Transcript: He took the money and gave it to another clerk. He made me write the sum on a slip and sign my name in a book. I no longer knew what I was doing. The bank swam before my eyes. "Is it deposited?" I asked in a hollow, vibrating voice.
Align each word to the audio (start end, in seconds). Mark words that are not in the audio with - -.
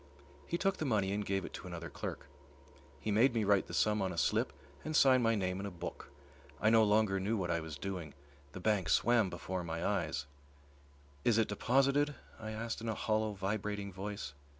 He 0.47 0.57
took 0.57 0.77
the 0.77 0.85
money 0.85 1.11
and 1.13 1.23
gave 1.23 1.45
it 1.45 1.53
to 1.53 1.67
another 1.67 1.87
clerk. 1.91 2.25
He 2.99 3.11
made 3.11 3.35
me 3.35 3.43
write 3.43 3.67
the 3.67 3.73
sum 3.75 4.01
on 4.01 4.11
a 4.11 4.17
slip 4.17 4.51
and 4.83 4.95
sign 4.95 5.21
my 5.21 5.35
name 5.35 5.59
in 5.59 5.67
a 5.67 5.69
book. 5.69 6.09
I 6.59 6.71
no 6.71 6.83
longer 6.83 7.19
knew 7.19 7.37
what 7.37 7.51
I 7.51 7.59
was 7.59 7.77
doing. 7.77 8.15
The 8.53 8.59
bank 8.59 8.89
swam 8.89 9.29
before 9.29 9.63
my 9.63 9.85
eyes. 9.85 10.25
"Is 11.23 11.37
it 11.37 11.47
deposited?" 11.49 12.15
I 12.39 12.49
asked 12.49 12.81
in 12.81 12.89
a 12.89 12.95
hollow, 12.95 13.33
vibrating 13.33 13.93
voice. 13.93 14.33